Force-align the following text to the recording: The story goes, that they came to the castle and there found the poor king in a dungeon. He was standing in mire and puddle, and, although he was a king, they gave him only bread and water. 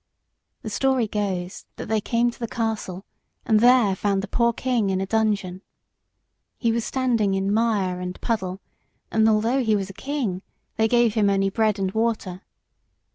The 0.63 0.71
story 0.71 1.07
goes, 1.07 1.67
that 1.75 1.87
they 1.87 2.01
came 2.01 2.31
to 2.31 2.39
the 2.39 2.47
castle 2.47 3.05
and 3.45 3.59
there 3.59 3.95
found 3.95 4.23
the 4.23 4.27
poor 4.27 4.51
king 4.51 4.89
in 4.89 4.99
a 4.99 5.05
dungeon. 5.05 5.61
He 6.57 6.71
was 6.71 6.83
standing 6.83 7.35
in 7.35 7.53
mire 7.53 7.99
and 7.99 8.19
puddle, 8.19 8.61
and, 9.11 9.29
although 9.29 9.63
he 9.63 9.75
was 9.75 9.91
a 9.91 9.93
king, 9.93 10.41
they 10.75 10.87
gave 10.87 11.13
him 11.13 11.29
only 11.29 11.51
bread 11.51 11.77
and 11.77 11.91
water. 11.91 12.41